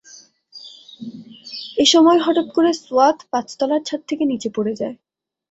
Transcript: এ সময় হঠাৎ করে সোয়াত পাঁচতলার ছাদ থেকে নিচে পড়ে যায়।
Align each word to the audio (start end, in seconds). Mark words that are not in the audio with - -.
এ 1.77 1.85
সময় 1.85 2.19
হঠাৎ 2.19 2.47
করে 2.53 2.71
সোয়াত 2.81 3.17
পাঁচতলার 3.31 3.81
ছাদ 3.83 4.01
থেকে 4.09 4.23
নিচে 4.25 4.49
পড়ে 4.55 4.73
যায়। 4.75 4.95